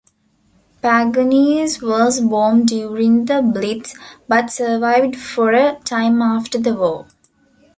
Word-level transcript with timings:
Pagani's 0.81 1.79
was 1.79 2.21
bombed 2.21 2.69
during 2.69 3.25
the 3.25 3.43
blitz 3.43 3.93
but 4.27 4.49
survived 4.49 5.15
for 5.15 5.51
a 5.51 5.75
time 5.83 6.23
after 6.23 6.57
the 6.57 6.73
war. 6.73 7.05